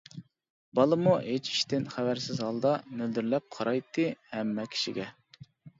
[0.79, 5.13] بالىمۇ ھېچ ئىشتىن خەۋەرسىز ھالدا، مۆلدۈرلەپ قارايتتى ھەممە كىشىگە.